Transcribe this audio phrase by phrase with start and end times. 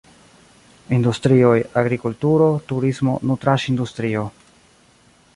[0.95, 4.25] Industrioj: agrikulturo, turismo, nutraĵ-industrio.